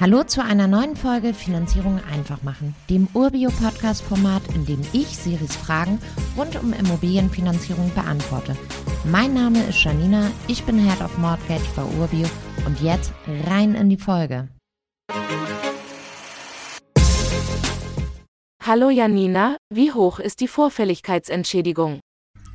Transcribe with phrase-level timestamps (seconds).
[0.00, 5.98] Hallo zu einer neuen Folge Finanzierung einfach machen, dem Urbio-Podcast-Format, in dem ich Siris Fragen
[6.38, 8.56] rund um Immobilienfinanzierung beantworte.
[9.04, 12.26] Mein Name ist Janina, ich bin Head of Mortgage bei Urbio
[12.64, 13.12] und jetzt
[13.46, 14.48] rein in die Folge.
[18.64, 22.00] Hallo Janina, wie hoch ist die Vorfälligkeitsentschädigung?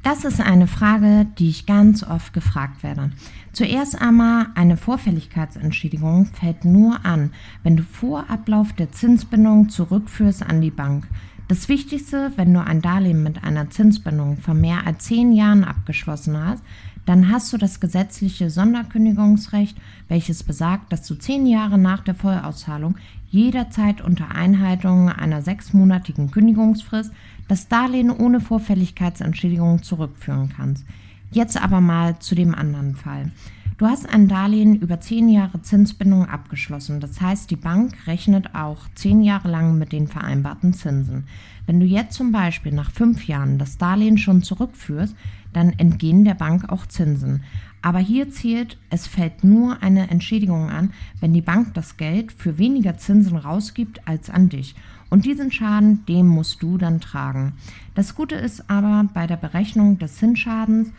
[0.06, 3.10] Das ist eine Frage, die ich ganz oft gefragt werde.
[3.54, 7.32] Zuerst einmal, eine Vorfälligkeitsentschädigung fällt nur an,
[7.64, 11.08] wenn du vor Ablauf der Zinsbindung zurückführst an die Bank.
[11.48, 16.44] Das Wichtigste, wenn du ein Darlehen mit einer Zinsbindung von mehr als zehn Jahren abgeschlossen
[16.44, 16.64] hast,
[17.06, 19.78] dann hast du das gesetzliche Sonderkündigungsrecht,
[20.08, 22.96] welches besagt, dass du zehn Jahre nach der Vollauszahlung
[23.30, 27.12] jederzeit unter Einhaltung einer sechsmonatigen Kündigungsfrist
[27.48, 30.84] das Darlehen ohne Vorfälligkeitsentschädigung zurückführen kannst.
[31.30, 33.32] Jetzt aber mal zu dem anderen Fall.
[33.78, 37.02] Du hast ein Darlehen über zehn Jahre Zinsbindung abgeschlossen.
[37.02, 41.26] Das heißt, die Bank rechnet auch zehn Jahre lang mit den vereinbarten Zinsen.
[41.66, 45.14] Wenn du jetzt zum Beispiel nach fünf Jahren das Darlehen schon zurückführst,
[45.52, 47.44] dann entgehen der Bank auch Zinsen.
[47.82, 52.58] Aber hier zählt, es fällt nur eine Entschädigung an, wenn die Bank das Geld für
[52.58, 54.76] weniger Zinsen rausgibt als an dich.
[55.10, 57.52] Und diesen Schaden, den musst du dann tragen.
[57.94, 60.94] Das Gute ist aber, bei der Berechnung des Zinsschadens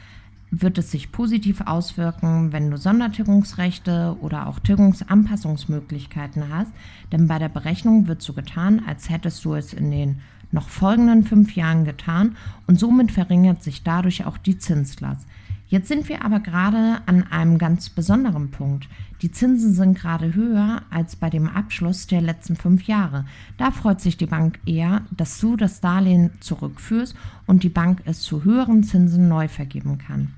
[0.62, 6.73] wird es sich positiv auswirken, wenn du Sondertilgungsrechte oder auch Tilgungsanpassungsmöglichkeiten hast,
[7.12, 10.21] denn bei der Berechnung wird so getan, als hättest du es in den
[10.53, 15.27] noch folgenden fünf Jahren getan und somit verringert sich dadurch auch die Zinslast.
[15.69, 18.89] Jetzt sind wir aber gerade an einem ganz besonderen Punkt.
[19.22, 23.25] Die Zinsen sind gerade höher als bei dem Abschluss der letzten fünf Jahre.
[23.56, 28.20] Da freut sich die Bank eher, dass du das Darlehen zurückführst und die Bank es
[28.20, 30.34] zu höheren Zinsen neu vergeben kann.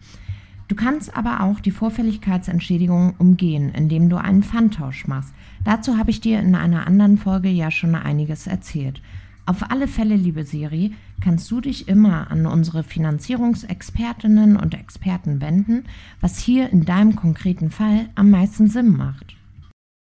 [0.69, 5.35] Du kannst aber auch die Vorfälligkeitsentschädigung umgehen, indem du einen Pfandtausch machst.
[5.65, 9.03] Dazu habe ich dir in einer anderen Folge ja schon einiges erzählt.
[9.49, 15.89] Auf alle Fälle, liebe Siri, kannst du dich immer an unsere Finanzierungsexpertinnen und Experten wenden,
[16.21, 19.39] was hier in deinem konkreten Fall am meisten Sinn macht.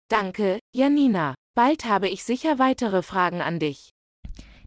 [0.09, 1.35] Danke, Janina.
[1.55, 3.91] Bald habe ich sicher weitere Fragen an dich.